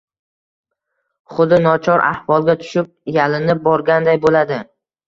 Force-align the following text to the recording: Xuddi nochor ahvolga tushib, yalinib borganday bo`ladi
Xuddi 1.35 1.59
nochor 1.67 2.05
ahvolga 2.09 2.59
tushib, 2.65 2.91
yalinib 3.21 3.65
borganday 3.71 4.25
bo`ladi 4.27 4.65